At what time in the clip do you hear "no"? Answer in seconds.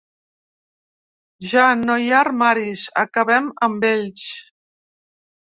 1.81-1.97